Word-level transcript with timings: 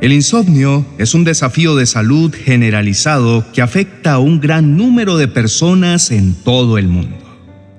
El 0.00 0.12
insomnio 0.12 0.86
es 0.96 1.14
un 1.14 1.24
desafío 1.24 1.74
de 1.74 1.84
salud 1.84 2.32
generalizado 2.32 3.44
que 3.52 3.62
afecta 3.62 4.12
a 4.12 4.18
un 4.20 4.38
gran 4.38 4.76
número 4.76 5.16
de 5.16 5.26
personas 5.26 6.12
en 6.12 6.34
todo 6.34 6.78
el 6.78 6.86
mundo. 6.86 7.16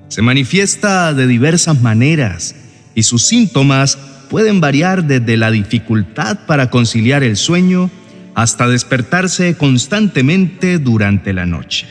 Se 0.10 0.22
manifiesta 0.22 1.14
de 1.14 1.28
diversas 1.28 1.82
maneras 1.82 2.56
y 2.94 3.04
sus 3.04 3.24
síntomas 3.24 3.98
pueden 4.30 4.60
variar 4.60 5.06
desde 5.06 5.38
la 5.38 5.50
dificultad 5.50 6.40
para 6.46 6.70
conciliar 6.70 7.24
el 7.24 7.38
sueño 7.38 7.90
hasta 8.36 8.68
despertarse 8.68 9.56
constantemente 9.56 10.78
durante 10.78 11.32
la 11.32 11.46
noche, 11.46 11.88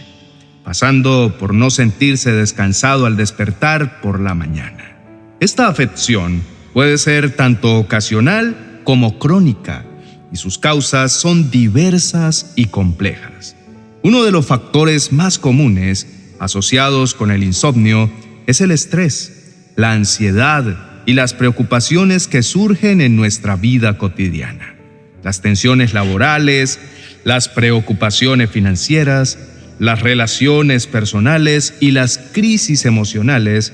pasando 0.63 1.37
por 1.39 1.55
no 1.55 1.71
sentirse 1.71 2.33
descansado 2.33 3.07
al 3.07 3.17
despertar 3.17 4.03
por 4.03 4.21
la 4.21 4.35
mañana. 4.35 4.95
Esta 5.41 5.69
afección 5.69 6.43
puede 6.75 6.99
ser 6.99 7.35
tanto 7.35 7.79
ocasional 7.79 8.83
como 8.85 9.19
crónica 9.19 9.87
y 10.33 10.37
sus 10.37 10.59
causas 10.59 11.13
son 11.13 11.51
diversas 11.51 12.53
y 12.57 12.67
complejas. 12.67 13.57
Uno 14.03 14.25
de 14.25 14.31
los 14.31 14.47
factores 14.47 15.13
más 15.13 15.39
comunes 15.39 16.07
asociados 16.39 17.15
con 17.15 17.31
el 17.31 17.43
insomnio 17.43 18.11
es 18.47 18.61
el 18.61 18.71
estrés, 18.71 19.55
la 19.77 19.93
ansiedad 19.93 21.03
y 21.07 21.15
las 21.15 21.35
preocupaciones 21.35 22.29
que 22.29 22.43
surgen 22.43 23.01
en 23.01 23.17
nuestra 23.17 23.57
vida 23.57 23.99
cotidiana. 23.99 24.75
Las 25.23 25.41
tensiones 25.41 25.95
laborales, 25.95 26.79
las 27.25 27.49
preocupaciones 27.49 28.51
financieras, 28.51 29.39
las 29.79 30.01
relaciones 30.01 30.87
personales 30.87 31.75
y 31.81 31.93
las 31.93 32.19
crisis 32.33 32.85
emocionales 32.85 33.73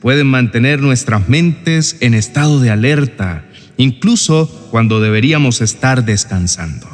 pueden 0.00 0.26
mantener 0.26 0.80
nuestras 0.80 1.28
mentes 1.28 1.96
en 2.00 2.14
estado 2.14 2.60
de 2.60 2.70
alerta 2.70 3.45
incluso 3.76 4.46
cuando 4.70 5.00
deberíamos 5.00 5.60
estar 5.60 6.04
descansando. 6.04 6.86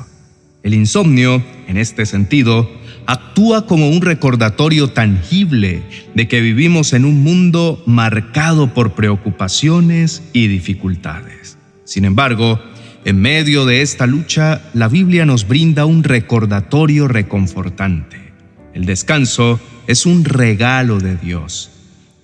El 0.62 0.74
insomnio, 0.74 1.42
en 1.66 1.76
este 1.76 2.06
sentido, 2.06 2.70
actúa 3.06 3.66
como 3.66 3.88
un 3.88 4.00
recordatorio 4.00 4.88
tangible 4.88 5.82
de 6.14 6.28
que 6.28 6.40
vivimos 6.40 6.92
en 6.92 7.04
un 7.04 7.22
mundo 7.22 7.82
marcado 7.86 8.72
por 8.72 8.92
preocupaciones 8.92 10.22
y 10.32 10.46
dificultades. 10.46 11.58
Sin 11.84 12.04
embargo, 12.04 12.60
en 13.04 13.20
medio 13.20 13.66
de 13.66 13.82
esta 13.82 14.06
lucha, 14.06 14.62
la 14.74 14.86
Biblia 14.86 15.26
nos 15.26 15.48
brinda 15.48 15.84
un 15.84 16.04
recordatorio 16.04 17.08
reconfortante. 17.08 18.32
El 18.74 18.84
descanso 18.84 19.60
es 19.88 20.06
un 20.06 20.24
regalo 20.24 21.00
de 21.00 21.16
Dios. 21.16 21.70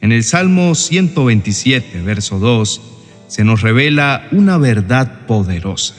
En 0.01 0.13
el 0.13 0.23
Salmo 0.23 0.77
127, 0.77 2.03
verso 2.03 2.39
2, 2.39 2.81
se 3.29 3.45
nos 3.45 3.61
revela 3.61 4.27
una 4.33 4.59
verdad 4.59 5.27
poderosa. 5.27 5.95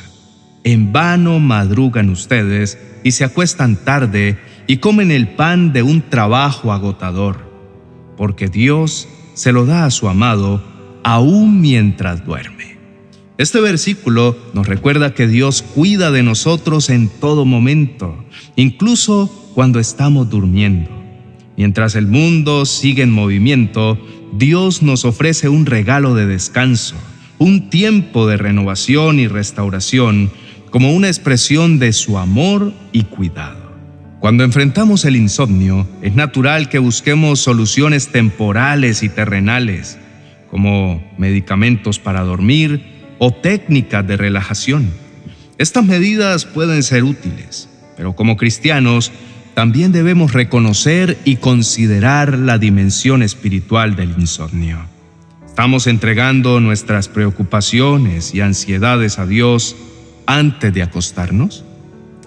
En 0.64 0.92
vano 0.92 1.40
madrugan 1.40 2.10
ustedes 2.10 2.78
y 3.04 3.12
se 3.12 3.24
acuestan 3.24 3.78
tarde 3.78 4.38
y 4.68 4.78
comen 4.78 5.12
el 5.12 5.30
pan 5.30 5.72
de 5.72 5.84
un 5.84 6.02
trabajo 6.02 6.74
agotador, 6.74 7.50
porque 8.18 8.50
Dios 8.50 9.08
se 9.36 9.54
lo 9.54 9.66
da 9.66 9.86
a 9.86 9.92
su 9.92 10.10
amado 10.10 10.62
aún 11.04 11.62
mientras 11.62 12.26
duerme. 12.26 12.78
Este 13.38 13.62
versículo 13.62 14.36
nos 14.54 14.68
recuerda 14.68 15.14
que 15.14 15.28
Dios 15.28 15.62
cuida 15.62 16.12
de 16.12 16.24
nosotros 16.24 16.90
en 16.90 17.08
todo 17.08 17.46
momento, 17.46 18.26
incluso 18.58 19.52
cuando 19.56 19.80
estamos 19.80 20.30
durmiendo. 20.30 20.90
Mientras 21.56 21.96
el 21.96 22.08
mundo 22.08 22.66
sigue 22.66 23.04
en 23.04 23.12
movimiento, 23.12 23.98
Dios 24.34 24.82
nos 24.82 25.06
ofrece 25.06 25.48
un 25.48 25.66
regalo 25.66 26.16
de 26.16 26.26
descanso 26.26 26.96
un 27.40 27.70
tiempo 27.70 28.28
de 28.28 28.38
renovación 28.38 29.20
y 29.20 29.28
restauración 29.28 30.30
como 30.70 30.94
una 30.94 31.08
expresión 31.08 31.80
de 31.80 31.94
su 31.94 32.18
amor 32.18 32.74
y 32.92 33.04
cuidado. 33.04 33.58
Cuando 34.20 34.44
enfrentamos 34.44 35.06
el 35.06 35.16
insomnio, 35.16 35.88
es 36.02 36.14
natural 36.14 36.68
que 36.68 36.78
busquemos 36.78 37.40
soluciones 37.40 38.10
temporales 38.10 39.02
y 39.02 39.10
terrenales, 39.10 39.98
como 40.52 41.02
medicamentos 41.18 42.00
para 42.00 42.22
dormir 42.22 43.16
o 43.18 43.32
técnicas 43.32 44.06
de 44.06 44.18
relajación. 44.18 44.92
Estas 45.58 45.86
medidas 45.86 46.46
pueden 46.46 46.84
ser 46.84 47.06
útiles, 47.06 47.70
pero 47.96 48.14
como 48.14 48.36
cristianos 48.36 49.12
también 49.54 49.92
debemos 49.92 50.34
reconocer 50.34 51.18
y 51.24 51.38
considerar 51.38 52.38
la 52.38 52.58
dimensión 52.58 53.24
espiritual 53.24 53.96
del 53.96 54.16
insomnio. 54.18 54.99
¿Estamos 55.60 55.88
entregando 55.88 56.62
nuestras 56.62 57.10
preocupaciones 57.10 58.34
y 58.34 58.40
ansiedades 58.40 59.20
a 59.20 59.26
Dios 59.26 59.76
antes 60.26 60.74
de 60.74 60.84
acostarnos? 60.84 61.66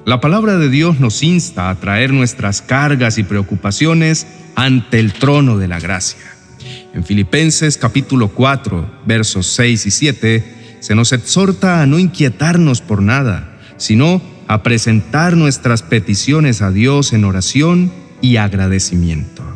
La 0.04 0.20
palabra 0.20 0.58
de 0.58 0.68
Dios 0.68 1.00
nos 1.00 1.22
insta 1.22 1.70
a 1.70 1.74
traer 1.76 2.12
nuestras 2.12 2.60
cargas 2.60 3.16
y 3.16 3.22
preocupaciones 3.22 4.26
ante 4.54 5.00
el 5.00 5.14
trono 5.14 5.56
de 5.56 5.66
la 5.66 5.80
gracia. 5.80 6.20
En 6.92 7.04
Filipenses 7.04 7.78
capítulo 7.78 8.28
4, 8.28 9.00
versos 9.06 9.46
6 9.46 9.86
y 9.86 9.90
7, 9.90 10.76
se 10.80 10.94
nos 10.94 11.14
exhorta 11.14 11.80
a 11.80 11.86
no 11.86 11.98
inquietarnos 11.98 12.82
por 12.82 13.00
nada, 13.00 13.58
sino 13.78 14.20
a 14.46 14.62
presentar 14.62 15.38
nuestras 15.38 15.82
peticiones 15.82 16.60
a 16.60 16.70
Dios 16.70 17.14
en 17.14 17.24
oración 17.24 17.92
y 18.20 18.36
agradecimiento. 18.36 19.51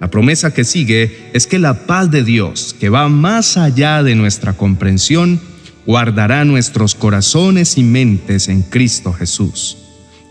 La 0.00 0.10
promesa 0.10 0.54
que 0.54 0.64
sigue 0.64 1.30
es 1.32 1.46
que 1.46 1.58
la 1.58 1.86
paz 1.86 2.10
de 2.10 2.22
Dios, 2.22 2.74
que 2.78 2.88
va 2.88 3.08
más 3.08 3.56
allá 3.56 4.02
de 4.02 4.14
nuestra 4.14 4.52
comprensión, 4.52 5.40
guardará 5.86 6.44
nuestros 6.44 6.94
corazones 6.94 7.78
y 7.78 7.82
mentes 7.82 8.48
en 8.48 8.62
Cristo 8.62 9.12
Jesús. 9.12 9.78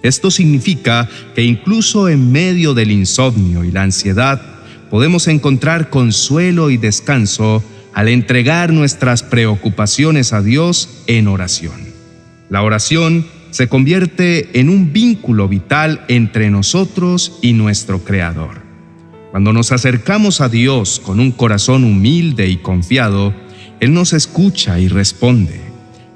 Esto 0.04 0.32
significa 0.32 1.10
que 1.36 1.44
incluso 1.44 2.08
en 2.08 2.32
medio 2.32 2.74
del 2.74 2.92
insomnio 2.92 3.64
y 3.64 3.72
la 3.72 3.84
ansiedad, 3.84 4.42
podemos 4.90 5.28
encontrar 5.28 5.90
consuelo 5.90 6.70
y 6.70 6.78
descanso 6.78 7.64
al 7.94 8.08
entregar 8.08 8.72
nuestras 8.72 9.24
preocupaciones 9.24 10.32
a 10.32 10.42
Dios 10.42 11.04
en 11.08 11.28
oración. 11.28 11.88
La 12.50 12.62
oración 12.62 13.26
se 13.50 13.68
convierte 13.68 14.60
en 14.60 14.70
un 14.70 14.94
vínculo 14.94 15.48
vital 15.48 16.06
entre 16.08 16.52
nosotros 16.52 17.40
y 17.42 17.54
nuestro 17.54 18.04
Creador. 18.04 18.67
Cuando 19.38 19.54
nos 19.54 19.72
acercamos 19.72 20.42
a 20.42 20.50
Dios 20.50 21.00
con 21.00 21.20
un 21.20 21.32
corazón 21.32 21.84
humilde 21.84 22.48
y 22.48 22.58
confiado, 22.58 23.36
Él 23.80 23.94
nos 23.94 24.14
escucha 24.14 24.80
y 24.80 24.88
responde. 24.88 25.62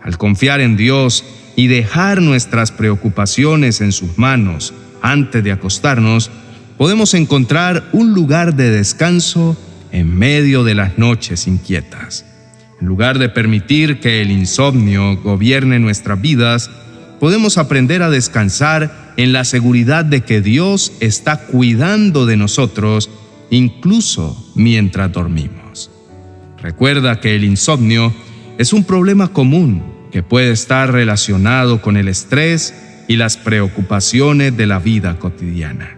Al 0.02 0.18
confiar 0.18 0.60
en 0.60 0.76
Dios 0.76 1.24
y 1.56 1.68
dejar 1.68 2.20
nuestras 2.20 2.72
preocupaciones 2.72 3.80
en 3.82 3.92
sus 3.92 4.18
manos 4.18 4.74
antes 5.04 5.44
de 5.44 5.52
acostarnos, 5.52 6.32
podemos 6.80 7.14
encontrar 7.14 7.88
un 7.92 8.16
lugar 8.16 8.56
de 8.56 8.72
descanso 8.72 9.56
en 9.92 10.18
medio 10.18 10.64
de 10.64 10.74
las 10.74 10.98
noches 10.98 11.46
inquietas. 11.46 12.26
En 12.82 12.88
lugar 12.88 13.20
de 13.20 13.30
permitir 13.30 14.00
que 14.00 14.24
el 14.24 14.32
insomnio 14.32 15.16
gobierne 15.18 15.78
nuestras 15.78 16.20
vidas, 16.20 16.72
podemos 17.20 17.60
aprender 17.60 18.02
a 18.02 18.10
descansar 18.10 19.01
en 19.18 19.34
la 19.34 19.44
seguridad 19.44 20.06
de 20.06 20.22
que 20.22 20.42
Dios 20.42 20.94
está 21.00 21.46
cuidando 21.46 22.26
de 22.26 22.38
nosotros 22.38 23.10
incluso 23.50 24.52
mientras 24.56 25.12
dormimos. 25.12 25.92
Recuerda 26.62 27.20
que 27.20 27.36
el 27.36 27.44
insomnio 27.44 28.14
es 28.58 28.74
un 28.74 28.84
problema 28.84 29.30
común 29.30 29.84
que 30.12 30.24
puede 30.24 30.52
estar 30.52 30.92
relacionado 30.92 31.82
con 31.82 31.98
el 31.98 32.08
estrés 32.08 32.74
y 33.08 33.16
las 33.18 33.38
preocupaciones 33.38 34.56
de 34.56 34.68
la 34.68 34.80
vida 34.80 35.18
cotidiana. 35.20 35.98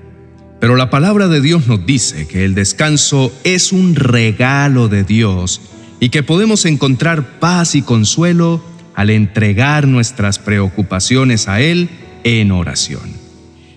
Pero 0.60 0.76
la 0.76 0.90
palabra 0.90 1.28
de 1.28 1.42
Dios 1.42 1.68
nos 1.68 1.86
dice 1.86 2.28
que 2.28 2.46
el 2.46 2.56
descanso 2.56 3.34
es 3.44 3.74
un 3.74 3.96
regalo 3.96 4.88
de 4.88 5.04
Dios 5.04 5.62
y 6.00 6.10
que 6.10 6.24
podemos 6.24 6.66
encontrar 6.66 7.40
paz 7.40 7.76
y 7.76 7.82
consuelo 7.82 8.64
al 8.96 9.10
entregar 9.10 9.88
nuestras 9.88 10.40
preocupaciones 10.40 11.48
a 11.48 11.60
Él 11.60 11.90
en 12.24 12.52
oración. 12.52 13.24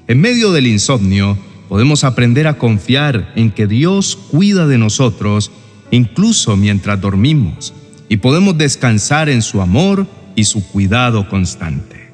En 0.08 0.20
medio 0.20 0.52
del 0.52 0.66
insomnio, 0.66 1.37
podemos 1.69 2.04
aprender 2.04 2.46
a 2.46 2.58
confiar 2.58 3.32
en 3.37 3.50
que 3.50 3.66
Dios 3.66 4.16
cuida 4.16 4.66
de 4.66 4.78
nosotros 4.78 5.50
incluso 5.90 6.56
mientras 6.56 7.00
dormimos 7.00 7.75
y 8.08 8.19
podemos 8.19 8.56
descansar 8.56 9.28
en 9.28 9.43
su 9.43 9.60
amor 9.60 10.06
y 10.34 10.44
su 10.44 10.66
cuidado 10.69 11.28
constante. 11.28 12.10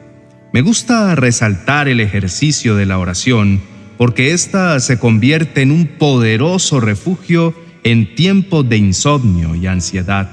Me 0.53 0.63
gusta 0.63 1.15
resaltar 1.15 1.89
el 1.89 2.01
ejercicio 2.01 2.77
de 2.77 2.87
la 2.87 2.99
oración 2.99 3.61
porque 3.99 4.33
ésta 4.33 4.79
se 4.81 4.99
convierte 4.99 5.63
en 5.63 5.71
un 5.71 5.87
poderoso 5.87 6.81
refugio 6.81 7.55
en 7.85 8.15
tiempos 8.15 8.69
de 8.69 8.77
insomnio 8.77 9.55
y 9.55 9.67
ansiedad. 9.67 10.31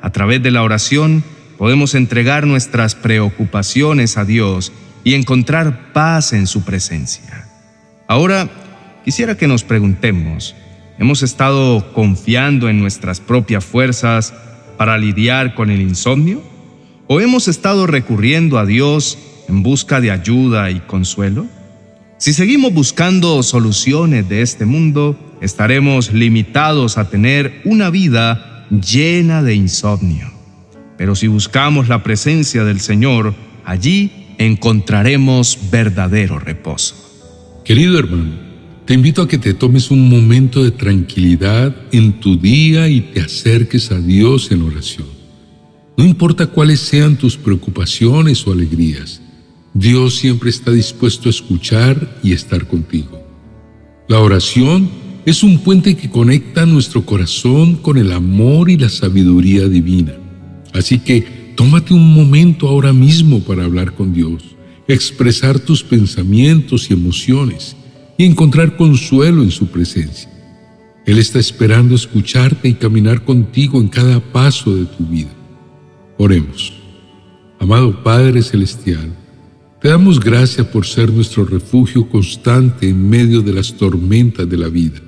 A 0.00 0.10
través 0.12 0.42
de 0.42 0.50
la 0.50 0.62
oración, 0.62 1.24
podemos 1.58 1.94
entregar 1.94 2.46
nuestras 2.46 2.94
preocupaciones 2.94 4.16
a 4.16 4.24
Dios 4.24 4.72
y 5.06 5.14
encontrar 5.14 5.92
paz 5.92 6.32
en 6.32 6.48
su 6.48 6.64
presencia. 6.64 7.46
Ahora, 8.08 8.50
quisiera 9.04 9.36
que 9.36 9.46
nos 9.46 9.62
preguntemos, 9.62 10.56
¿hemos 10.98 11.22
estado 11.22 11.92
confiando 11.92 12.68
en 12.68 12.80
nuestras 12.80 13.20
propias 13.20 13.64
fuerzas 13.64 14.34
para 14.76 14.98
lidiar 14.98 15.54
con 15.54 15.70
el 15.70 15.80
insomnio? 15.80 16.42
¿O 17.06 17.20
hemos 17.20 17.46
estado 17.46 17.86
recurriendo 17.86 18.58
a 18.58 18.66
Dios 18.66 19.16
en 19.48 19.62
busca 19.62 20.00
de 20.00 20.10
ayuda 20.10 20.72
y 20.72 20.80
consuelo? 20.80 21.46
Si 22.18 22.32
seguimos 22.32 22.74
buscando 22.74 23.44
soluciones 23.44 24.28
de 24.28 24.42
este 24.42 24.64
mundo, 24.64 25.16
estaremos 25.40 26.12
limitados 26.12 26.98
a 26.98 27.08
tener 27.08 27.62
una 27.64 27.90
vida 27.90 28.66
llena 28.70 29.44
de 29.44 29.54
insomnio. 29.54 30.32
Pero 30.98 31.14
si 31.14 31.28
buscamos 31.28 31.86
la 31.86 32.02
presencia 32.02 32.64
del 32.64 32.80
Señor, 32.80 33.36
allí 33.64 34.25
encontraremos 34.38 35.58
verdadero 35.70 36.38
reposo. 36.38 36.94
Querido 37.64 37.98
hermano, 37.98 38.46
te 38.84 38.94
invito 38.94 39.22
a 39.22 39.28
que 39.28 39.38
te 39.38 39.54
tomes 39.54 39.90
un 39.90 40.08
momento 40.08 40.62
de 40.62 40.70
tranquilidad 40.70 41.74
en 41.90 42.20
tu 42.20 42.36
día 42.36 42.88
y 42.88 43.00
te 43.00 43.20
acerques 43.20 43.90
a 43.90 44.00
Dios 44.00 44.52
en 44.52 44.62
oración. 44.62 45.08
No 45.96 46.04
importa 46.04 46.46
cuáles 46.46 46.80
sean 46.80 47.16
tus 47.16 47.36
preocupaciones 47.36 48.46
o 48.46 48.52
alegrías, 48.52 49.20
Dios 49.74 50.14
siempre 50.16 50.50
está 50.50 50.70
dispuesto 50.70 51.28
a 51.28 51.30
escuchar 51.30 52.18
y 52.22 52.32
estar 52.32 52.66
contigo. 52.66 53.22
La 54.08 54.20
oración 54.20 54.88
es 55.26 55.42
un 55.42 55.58
puente 55.58 55.96
que 55.96 56.08
conecta 56.08 56.64
nuestro 56.64 57.04
corazón 57.04 57.76
con 57.76 57.98
el 57.98 58.12
amor 58.12 58.70
y 58.70 58.76
la 58.76 58.88
sabiduría 58.88 59.66
divina. 59.66 60.12
Así 60.72 61.00
que 61.00 61.26
tómate 61.56 61.92
un 61.92 62.14
momento 62.14 62.68
ahora 62.68 62.92
mismo 62.92 63.40
para 63.40 63.64
hablar 63.64 63.94
con 63.94 64.12
Dios 64.12 64.56
expresar 64.88 65.58
tus 65.58 65.82
pensamientos 65.82 66.90
y 66.90 66.94
emociones 66.94 67.76
y 68.16 68.24
encontrar 68.24 68.76
consuelo 68.76 69.42
en 69.42 69.50
su 69.50 69.66
presencia. 69.66 70.30
Él 71.04 71.18
está 71.18 71.38
esperando 71.38 71.94
escucharte 71.94 72.68
y 72.68 72.74
caminar 72.74 73.24
contigo 73.24 73.80
en 73.80 73.88
cada 73.88 74.20
paso 74.20 74.74
de 74.74 74.84
tu 74.86 75.04
vida. 75.04 75.30
Oremos. 76.18 76.72
Amado 77.58 78.02
Padre 78.02 78.42
Celestial, 78.42 79.14
te 79.80 79.88
damos 79.88 80.20
gracias 80.20 80.66
por 80.66 80.86
ser 80.86 81.12
nuestro 81.12 81.44
refugio 81.44 82.08
constante 82.08 82.88
en 82.88 83.08
medio 83.08 83.42
de 83.42 83.52
las 83.52 83.72
tormentas 83.72 84.48
de 84.48 84.56
la 84.56 84.68
vida. 84.68 85.00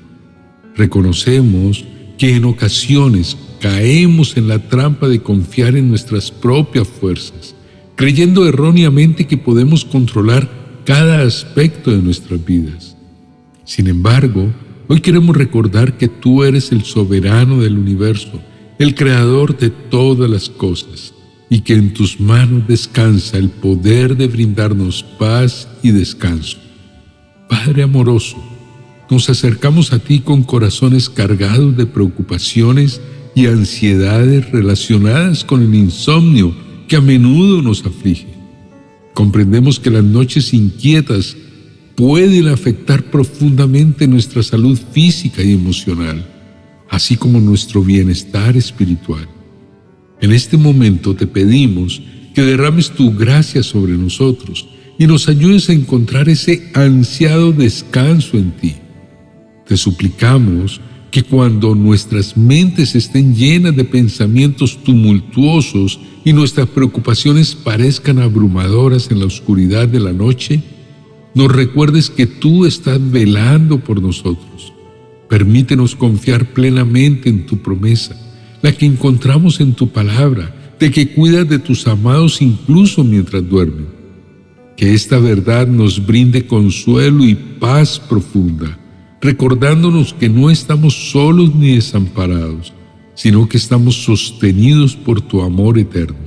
Reconocemos 0.77 1.85
que 2.17 2.37
en 2.37 2.45
ocasiones 2.45 3.37
caemos 3.61 4.37
en 4.37 4.49
la 4.49 4.59
trampa 4.69 5.09
de 5.09 5.21
confiar 5.21 5.77
en 5.77 5.89
nuestras 5.89 6.31
propias 6.31 6.87
fuerzas 6.89 7.55
creyendo 7.99 8.47
erróneamente 8.47 9.27
que 9.27 9.37
podemos 9.37 9.85
controlar 9.85 10.49
cada 10.85 11.23
aspecto 11.23 11.91
de 11.91 11.99
nuestras 11.99 12.43
vidas. 12.45 12.97
Sin 13.65 13.89
embargo, 13.89 14.53
hoy 14.87 15.01
queremos 15.01 15.37
recordar 15.37 15.99
que 15.99 16.07
tú 16.07 16.45
eres 16.45 16.71
el 16.71 16.85
soberano 16.85 17.61
del 17.61 17.77
universo, 17.77 18.41
el 18.79 18.95
creador 18.95 19.59
de 19.59 19.71
todas 19.71 20.31
las 20.31 20.49
cosas, 20.49 21.13
y 21.51 21.63
que 21.63 21.75
en 21.75 21.93
tus 21.93 22.21
manos 22.21 22.69
descansa 22.69 23.37
el 23.37 23.49
poder 23.49 24.17
de 24.17 24.29
brindarnos 24.29 25.03
paz 25.19 25.67
y 25.83 25.91
descanso. 25.91 26.59
Padre 27.49 27.83
amoroso, 27.83 28.37
nos 29.11 29.29
acercamos 29.29 29.93
a 29.93 29.99
ti 29.99 30.21
con 30.21 30.45
corazones 30.45 31.11
cargados 31.11 31.77
de 31.77 31.87
preocupaciones 31.87 33.01
y 33.35 33.47
ansiedades 33.47 34.51
relacionadas 34.51 35.45
con 35.45 35.63
el 35.63 35.75
insomnio, 35.75 36.55
que 36.87 36.97
a 36.97 37.01
menudo 37.01 37.63
nos 37.63 37.85
aflige. 37.85 38.27
Comprendemos 39.15 39.79
que 39.79 39.91
las 39.91 40.05
noches 40.05 40.55
inquietas 40.55 41.37
pueden 41.95 42.49
afectar 42.49 43.03
profundamente 43.11 44.07
nuestra 44.07 44.43
salud 44.43 44.79
física 44.93 45.43
y 45.43 45.53
emocional, 45.53 46.25
así 46.89 47.17
como 47.17 47.41
nuestro 47.41 47.83
bienestar 47.83 48.57
espiritual. 48.57 49.29
En 50.21 50.33
este 50.33 50.57
momento 50.57 51.15
te 51.15 51.27
pedimos 51.27 52.01
que 52.35 52.43
derrames 52.43 52.91
tu 52.91 53.13
gracia 53.13 53.63
sobre 53.63 53.95
nosotros 53.95 54.69
y 54.99 55.07
nos 55.07 55.29
ayudes 55.29 55.69
a 55.69 55.73
encontrar 55.73 56.29
ese 56.29 56.71
ansiado 56.75 57.53
descanso 57.53 58.37
en 58.37 58.53
ti. 58.53 58.75
Te 59.67 59.77
suplicamos 59.77 60.81
que 61.11 61.23
cuando 61.23 61.75
nuestras 61.75 62.37
mentes 62.37 62.95
estén 62.95 63.35
llenas 63.35 63.75
de 63.75 63.85
pensamientos 63.85 64.83
tumultuosos 64.85 65.99
y 66.25 66.33
nuestras 66.33 66.69
preocupaciones 66.69 67.55
parezcan 67.55 68.19
abrumadoras 68.19 69.11
en 69.11 69.21
la 69.21 69.27
oscuridad 69.27 69.89
de 69.89 70.01
la 70.01 70.13
noche, 70.13 70.63
nos 71.35 71.51
recuerdes 71.51 72.11
que 72.11 72.27
tú 72.27 72.67
estás 72.67 72.99
velando 73.11 73.79
por 73.79 74.03
nosotros. 74.03 74.73
Permítenos 75.29 75.95
confiar 75.95 76.53
plenamente 76.53 77.29
en 77.29 77.47
tu 77.47 77.59
promesa, 77.59 78.17
la 78.61 78.73
que 78.73 78.87
encontramos 78.87 79.61
en 79.61 79.73
tu 79.75 79.89
palabra, 79.89 80.55
de 80.79 80.91
que 80.91 81.13
cuidas 81.13 81.49
de 81.49 81.59
tus 81.59 81.87
amados 81.87 82.43
incluso 82.43 83.03
mientras 83.03 83.49
duermen. 83.49 83.87
Que 84.77 84.95
esta 84.95 85.19
verdad 85.19 85.67
nos 85.67 86.05
brinde 86.05 86.47
consuelo 86.47 87.25
y 87.25 87.35
paz 87.35 87.99
profunda 87.99 88.79
recordándonos 89.21 90.15
que 90.15 90.29
no 90.29 90.51
estamos 90.51 91.11
solos 91.11 91.55
ni 91.55 91.75
desamparados, 91.75 92.73
sino 93.15 93.49
que 93.49 93.57
estamos 93.57 93.97
sostenidos 94.05 94.95
por 94.95 95.21
tu 95.21 95.43
amor 95.43 95.79
eterno. 95.79 96.19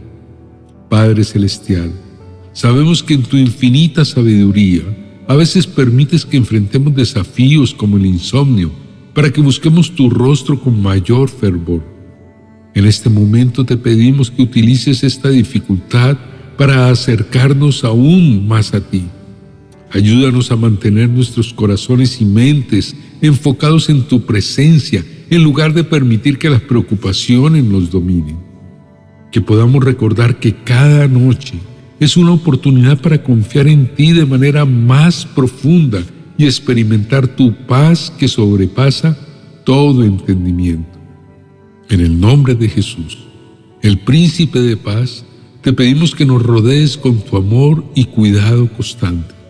Padre 0.90 1.24
Celestial, 1.24 1.92
sabemos 2.52 3.02
que 3.02 3.14
en 3.14 3.24
tu 3.24 3.38
infinita 3.38 4.04
sabiduría 4.04 4.84
a 5.28 5.36
veces 5.36 5.66
permites 5.66 6.26
que 6.26 6.38
enfrentemos 6.38 6.94
desafíos 6.94 7.74
como 7.74 7.96
el 7.96 8.06
insomnio 8.06 8.72
para 9.14 9.32
que 9.32 9.42
busquemos 9.42 9.96
tu 9.96 10.10
rostro 10.10 10.60
con 10.60 10.82
mayor 10.82 11.30
fervor. 11.30 11.84
En 12.74 12.86
este 12.86 13.10
momento 13.10 13.66
te 13.66 13.78
pedimos 13.78 14.32
que 14.32 14.42
utilices 14.42 15.04
esta 15.04 15.30
dificultad 15.30 16.18
para 16.58 16.90
acercarnos 16.90 17.84
aún 17.84 18.48
más 18.48 18.74
a 18.74 18.82
ti 18.82 19.04
Ayúdanos 19.94 20.52
a 20.52 20.56
mantener 20.56 21.10
nuestros 21.10 21.54
corazones 21.54 22.22
y 22.22 22.26
mentes 22.26 22.96
enfocados 23.22 23.90
en 23.90 24.04
tu 24.04 24.26
presencia 24.26 25.04
en 25.30 25.44
lugar 25.44 25.74
de 25.74 25.84
permitir 25.84 26.38
que 26.38 26.50
las 26.50 26.62
preocupaciones 26.62 27.64
nos 27.64 27.92
dominen. 27.92 28.38
Que 29.32 29.42
podamos 29.42 29.84
recordar 29.84 30.40
que 30.40 30.56
cada 30.56 31.08
noche 31.10 31.56
es 32.00 32.16
una 32.16 32.32
oportunidad 32.32 33.02
para 33.02 33.22
confiar 33.22 33.68
en 33.68 33.94
ti 33.94 34.14
de 34.14 34.26
manera 34.26 34.64
más 34.64 35.26
profunda 35.26 36.02
y 36.38 36.46
experimentar 36.46 37.28
tu 37.28 37.54
paz 37.68 38.14
que 38.18 38.30
sobrepasa 38.30 39.18
todo 39.66 40.04
entendimiento. 40.04 41.00
En 41.90 42.00
el 42.00 42.18
nombre 42.18 42.56
de 42.56 42.70
Jesús, 42.70 43.18
el 43.82 44.00
príncipe 44.00 44.60
de 44.60 44.78
paz, 44.78 45.26
te 45.62 45.74
pedimos 45.74 46.16
que 46.16 46.26
nos 46.26 46.42
rodees 46.42 46.96
con 46.96 47.20
tu 47.20 47.36
amor 47.36 47.84
y 47.94 48.06
cuidado 48.06 48.72
constante 48.72 49.41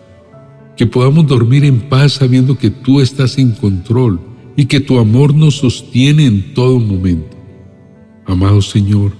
que 0.82 0.86
podamos 0.88 1.28
dormir 1.28 1.64
en 1.64 1.78
paz 1.78 2.14
sabiendo 2.14 2.58
que 2.58 2.68
tú 2.68 3.00
estás 3.00 3.38
en 3.38 3.52
control 3.52 4.18
y 4.56 4.64
que 4.64 4.80
tu 4.80 4.98
amor 4.98 5.32
nos 5.32 5.58
sostiene 5.58 6.26
en 6.26 6.54
todo 6.54 6.80
momento. 6.80 7.36
Amado 8.26 8.60
Señor, 8.60 9.12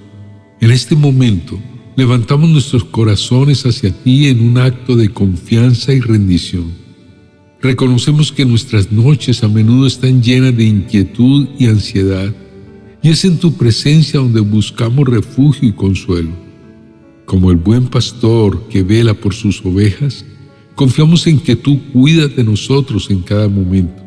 en 0.61 0.73
este 0.73 0.97
momento 0.97 1.57
levantamos 1.95 2.51
nuestros 2.51 2.83
corazones 2.83 3.65
hacia 3.65 3.93
ti 3.93 4.27
en 4.27 4.45
un 4.45 4.59
acto 4.59 4.97
de 4.97 5.11
confianza 5.11 5.93
y 5.93 6.01
rendición. 6.01 6.73
Reconocemos 7.61 8.33
que 8.33 8.45
nuestras 8.45 8.91
noches 8.91 9.45
a 9.45 9.49
menudo 9.49 9.87
están 9.87 10.21
llenas 10.21 10.57
de 10.57 10.65
inquietud 10.65 11.47
y 11.61 11.67
ansiedad, 11.67 12.35
y 13.05 13.11
es 13.11 13.25
en 13.25 13.39
tu 13.39 13.53
presencia 13.53 14.19
donde 14.19 14.41
buscamos 14.41 15.07
refugio 15.07 15.69
y 15.69 15.73
consuelo. 15.73 16.33
Como 17.25 17.53
el 17.53 17.57
buen 17.57 17.87
pastor 17.87 18.67
que 18.69 18.83
vela 18.83 19.15
por 19.15 19.33
sus 19.33 19.65
ovejas, 19.65 20.25
Confiamos 20.75 21.27
en 21.27 21.39
que 21.39 21.57
tú 21.57 21.81
cuidas 21.93 22.35
de 22.35 22.45
nosotros 22.45 23.11
en 23.11 23.21
cada 23.21 23.49
momento, 23.49 24.03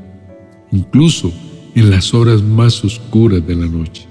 incluso 0.72 1.32
en 1.76 1.90
las 1.92 2.14
horas 2.14 2.42
más 2.42 2.84
oscuras 2.84 3.46
de 3.46 3.56
la 3.56 3.68
noche. 3.68 4.08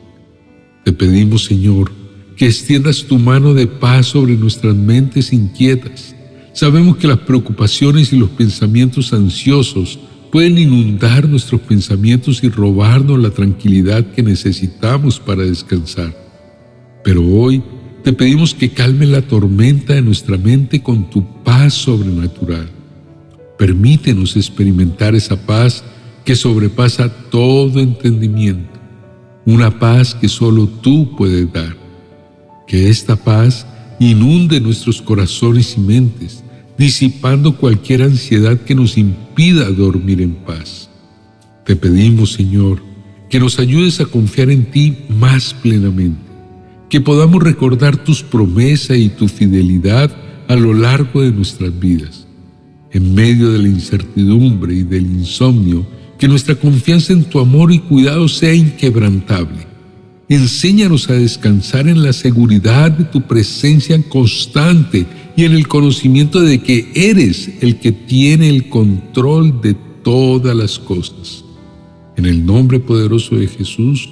Te 0.84 0.92
pedimos, 0.92 1.44
Señor, 1.44 1.90
que 2.36 2.46
extiendas 2.46 3.04
tu 3.04 3.18
mano 3.18 3.54
de 3.54 3.66
paz 3.66 4.06
sobre 4.06 4.36
nuestras 4.36 4.74
mentes 4.74 5.32
inquietas. 5.32 6.14
Sabemos 6.52 6.96
que 6.98 7.08
las 7.08 7.18
preocupaciones 7.18 8.12
y 8.12 8.16
los 8.16 8.30
pensamientos 8.30 9.12
ansiosos 9.12 9.98
pueden 10.30 10.58
inundar 10.58 11.28
nuestros 11.28 11.60
pensamientos 11.60 12.42
y 12.42 12.48
robarnos 12.48 13.20
la 13.20 13.30
tranquilidad 13.30 14.04
que 14.12 14.22
necesitamos 14.22 15.18
para 15.18 15.42
descansar. 15.42 16.14
Pero 17.02 17.24
hoy 17.24 17.62
te 18.04 18.12
pedimos 18.12 18.54
que 18.54 18.68
calme 18.68 19.06
la 19.06 19.22
tormenta 19.22 19.94
de 19.94 20.02
nuestra 20.02 20.36
mente 20.36 20.82
con 20.82 21.08
tu 21.08 21.24
paz 21.42 21.72
sobrenatural. 21.72 22.68
Permítenos 23.58 24.36
experimentar 24.36 25.14
esa 25.14 25.36
paz 25.46 25.82
que 26.22 26.36
sobrepasa 26.36 27.08
todo 27.30 27.80
entendimiento, 27.80 28.78
una 29.46 29.78
paz 29.78 30.14
que 30.14 30.28
solo 30.28 30.68
tú 30.68 31.16
puedes 31.16 31.50
dar. 31.50 31.74
Que 32.66 32.90
esta 32.90 33.16
paz 33.16 33.66
inunde 33.98 34.60
nuestros 34.60 35.00
corazones 35.00 35.74
y 35.78 35.80
mentes, 35.80 36.44
disipando 36.76 37.56
cualquier 37.56 38.02
ansiedad 38.02 38.60
que 38.60 38.74
nos 38.74 38.98
impida 38.98 39.70
dormir 39.70 40.20
en 40.20 40.34
paz. 40.34 40.90
Te 41.64 41.74
pedimos, 41.74 42.34
Señor, 42.34 42.82
que 43.30 43.40
nos 43.40 43.58
ayudes 43.58 43.98
a 44.00 44.04
confiar 44.04 44.50
en 44.50 44.70
ti 44.70 44.94
más 45.08 45.54
plenamente 45.54 46.23
que 46.88 47.00
podamos 47.00 47.42
recordar 47.42 47.96
tus 47.96 48.22
promesas 48.22 48.98
y 48.98 49.08
tu 49.08 49.28
fidelidad 49.28 50.14
a 50.48 50.56
lo 50.56 50.74
largo 50.74 51.22
de 51.22 51.32
nuestras 51.32 51.78
vidas. 51.78 52.26
En 52.92 53.14
medio 53.14 53.50
de 53.50 53.58
la 53.58 53.68
incertidumbre 53.68 54.74
y 54.74 54.82
del 54.82 55.04
insomnio, 55.06 55.86
que 56.18 56.28
nuestra 56.28 56.54
confianza 56.54 57.12
en 57.12 57.24
tu 57.24 57.40
amor 57.40 57.72
y 57.72 57.80
cuidado 57.80 58.28
sea 58.28 58.54
inquebrantable. 58.54 59.66
Enséñanos 60.28 61.10
a 61.10 61.14
descansar 61.14 61.88
en 61.88 62.02
la 62.02 62.12
seguridad 62.12 62.90
de 62.90 63.04
tu 63.04 63.22
presencia 63.22 64.00
constante 64.08 65.06
y 65.36 65.44
en 65.44 65.52
el 65.52 65.68
conocimiento 65.68 66.40
de 66.40 66.62
que 66.62 66.90
eres 66.94 67.50
el 67.60 67.78
que 67.78 67.92
tiene 67.92 68.48
el 68.48 68.68
control 68.68 69.60
de 69.60 69.74
todas 70.02 70.56
las 70.56 70.78
cosas. 70.78 71.44
En 72.16 72.26
el 72.26 72.46
nombre 72.46 72.78
poderoso 72.78 73.34
de 73.36 73.48
Jesús, 73.48 74.08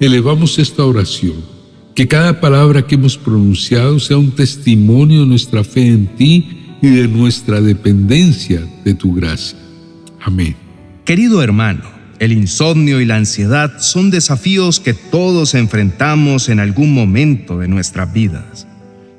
elevamos 0.00 0.58
esta 0.58 0.84
oración. 0.84 1.36
Que 1.94 2.08
cada 2.08 2.40
palabra 2.40 2.86
que 2.86 2.94
hemos 2.94 3.18
pronunciado 3.18 4.00
sea 4.00 4.16
un 4.16 4.30
testimonio 4.30 5.20
de 5.20 5.26
nuestra 5.26 5.62
fe 5.62 5.88
en 5.88 6.06
ti 6.06 6.76
y 6.80 6.88
de 6.88 7.06
nuestra 7.06 7.60
dependencia 7.60 8.62
de 8.84 8.94
tu 8.94 9.14
gracia. 9.14 9.58
Amén. 10.20 10.56
Querido 11.04 11.42
hermano, 11.42 11.82
el 12.18 12.32
insomnio 12.32 13.00
y 13.00 13.04
la 13.04 13.16
ansiedad 13.16 13.80
son 13.80 14.10
desafíos 14.10 14.80
que 14.80 14.94
todos 14.94 15.54
enfrentamos 15.54 16.48
en 16.48 16.60
algún 16.60 16.94
momento 16.94 17.58
de 17.58 17.68
nuestras 17.68 18.12
vidas. 18.12 18.66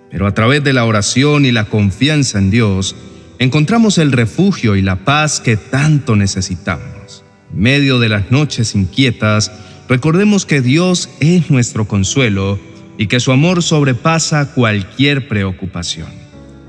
Pero 0.09 0.25
a 0.25 0.33
través 0.33 0.63
de 0.63 0.73
la 0.73 0.85
oración 0.85 1.45
y 1.45 1.51
la 1.51 1.65
confianza 1.65 2.39
en 2.39 2.49
Dios, 2.49 2.95
encontramos 3.39 3.97
el 3.97 4.11
refugio 4.11 4.75
y 4.75 4.81
la 4.81 5.03
paz 5.03 5.39
que 5.39 5.57
tanto 5.57 6.15
necesitamos. 6.15 7.23
En 7.53 7.59
medio 7.59 7.99
de 7.99 8.09
las 8.09 8.31
noches 8.31 8.73
inquietas, 8.73 9.51
recordemos 9.89 10.45
que 10.45 10.61
Dios 10.61 11.09
es 11.19 11.49
nuestro 11.49 11.87
consuelo 11.87 12.59
y 12.97 13.07
que 13.07 13.19
su 13.19 13.31
amor 13.31 13.63
sobrepasa 13.63 14.53
cualquier 14.53 15.27
preocupación. 15.27 16.07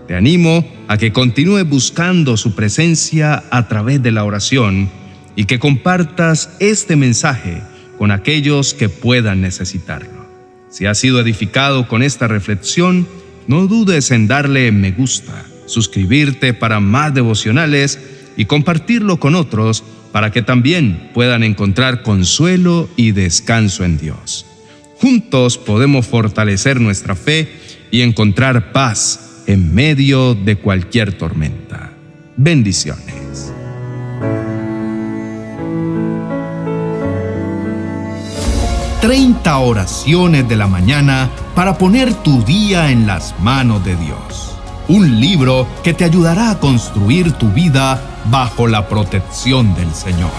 Te 0.07 0.15
animo 0.15 0.67
a 0.89 0.99
que 0.99 1.13
continúe 1.13 1.65
buscando 1.65 2.37
su 2.37 2.55
presencia 2.55 3.45
a 3.51 3.69
través 3.69 4.03
de 4.03 4.13
la 4.13 4.25
oración 4.25 4.91
y 5.37 5.45
que 5.45 5.59
compartas 5.59 6.51
este 6.61 6.97
mensaje 6.97 7.63
con 7.99 8.11
aquellos 8.11 8.75
que 8.75 8.89
puedan 8.89 9.41
necesitarlo. 9.41 10.27
Si 10.69 10.87
has 10.87 10.99
sido 10.99 11.21
edificado 11.21 11.89
con 11.89 12.03
esta 12.03 12.29
reflexión, 12.29 13.07
no 13.47 13.67
dudes 13.67 14.11
en 14.11 14.27
darle 14.27 14.73
me 14.73 14.93
gusta, 14.93 15.47
suscribirte 15.67 16.53
para 16.53 16.81
más 16.81 17.15
devocionales 17.15 17.99
y 18.37 18.47
compartirlo 18.47 19.19
con 19.19 19.35
otros 19.35 19.85
para 20.13 20.31
que 20.31 20.43
también 20.43 21.11
puedan 21.13 21.43
encontrar 21.43 22.03
consuelo 22.03 22.89
y 22.97 23.13
descanso 23.13 23.85
en 23.85 23.99
Dios. 23.99 24.47
Juntos 25.01 25.59
podemos 25.59 26.07
fortalecer 26.07 26.81
nuestra 26.81 27.17
fe 27.17 27.49
y 27.91 28.03
encontrar 28.03 28.73
paz 28.73 29.43
en 29.47 29.75
medio 29.75 30.35
de 30.35 30.57
cualquier 30.57 31.13
tormenta. 31.19 31.93
Bendiciones. 32.37 33.53
Treinta 39.01 39.59
oraciones 39.59 40.49
de 40.49 40.57
la 40.57 40.67
mañana 40.67 41.31
para 41.55 41.77
poner 41.77 42.15
tu 42.23 42.43
día 42.43 42.91
en 42.91 43.07
las 43.07 43.39
manos 43.41 43.85
de 43.85 43.97
Dios. 43.97 44.57
Un 44.89 45.21
libro 45.21 45.67
que 45.83 45.95
te 45.95 46.05
ayudará 46.05 46.51
a 46.51 46.61
construir 46.61 47.33
tu 47.33 47.49
vida 47.49 48.01
bajo 48.27 48.67
la 48.67 48.87
protección 48.87 49.75
del 49.75 49.95
Señor. 49.95 50.31